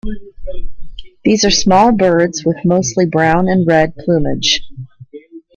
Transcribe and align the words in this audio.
These 1.23 1.45
are 1.45 1.51
small 1.51 1.91
birds 1.91 2.43
with 2.43 2.57
mostly 2.65 3.05
brown 3.05 3.47
and 3.47 3.67
red 3.67 3.95
plumage. 3.97 4.67